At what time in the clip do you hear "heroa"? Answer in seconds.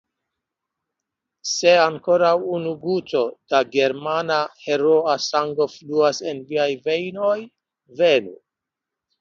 4.65-5.19